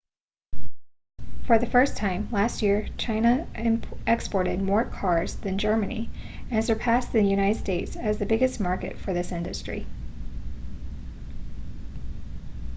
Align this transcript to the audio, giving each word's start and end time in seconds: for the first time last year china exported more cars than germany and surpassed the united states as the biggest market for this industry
for 1.45 1.59
the 1.59 1.67
first 1.69 1.95
time 1.95 2.27
last 2.31 2.63
year 2.63 2.87
china 2.97 3.45
exported 4.07 4.59
more 4.59 4.83
cars 4.83 5.35
than 5.35 5.59
germany 5.59 6.09
and 6.49 6.65
surpassed 6.65 7.13
the 7.13 7.21
united 7.21 7.59
states 7.59 7.95
as 7.95 8.17
the 8.17 8.25
biggest 8.25 8.59
market 8.59 8.97
for 8.97 9.13
this 9.13 9.31
industry 9.31 9.85